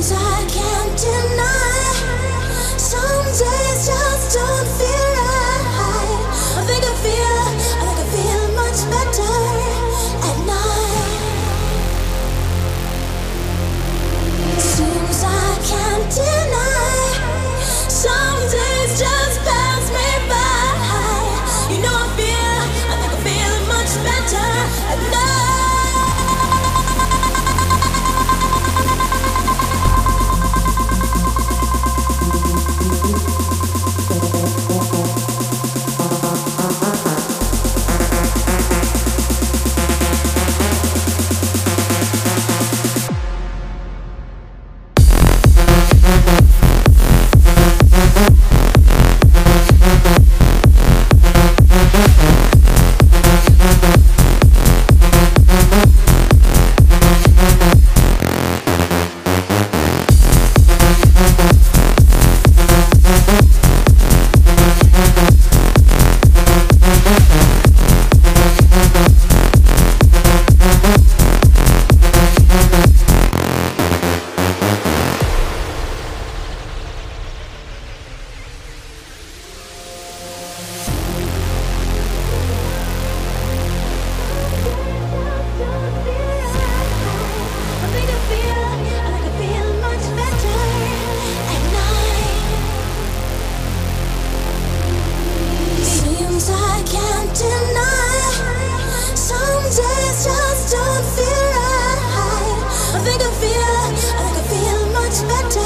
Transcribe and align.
sometimes 0.00 0.37
expected. 105.20 105.57